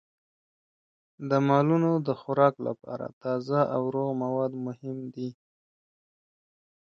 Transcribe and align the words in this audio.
د 1.29 1.31
مالونو 1.47 1.91
د 2.07 2.09
خوراک 2.19 2.55
لپاره 2.67 3.05
تازه 3.21 3.59
او 3.75 3.81
روغ 3.95 4.09
مواد 4.23 4.51
مهم 4.65 4.97
دي. 5.15 5.29